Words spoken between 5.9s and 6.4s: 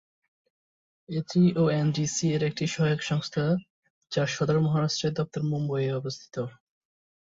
অবস্থিত।